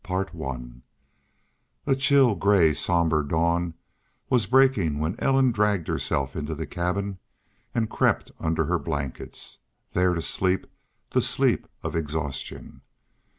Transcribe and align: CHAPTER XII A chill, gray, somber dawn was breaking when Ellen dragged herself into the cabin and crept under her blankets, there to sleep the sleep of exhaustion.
CHAPTER 0.03 0.35
XII 0.35 0.81
A 1.85 1.95
chill, 1.95 2.33
gray, 2.33 2.73
somber 2.73 3.21
dawn 3.21 3.75
was 4.31 4.47
breaking 4.47 4.97
when 4.97 5.15
Ellen 5.19 5.51
dragged 5.51 5.87
herself 5.87 6.35
into 6.35 6.55
the 6.55 6.65
cabin 6.65 7.19
and 7.75 7.87
crept 7.87 8.31
under 8.39 8.65
her 8.65 8.79
blankets, 8.79 9.59
there 9.91 10.15
to 10.15 10.21
sleep 10.23 10.65
the 11.11 11.21
sleep 11.21 11.67
of 11.83 11.95
exhaustion. 11.95 12.81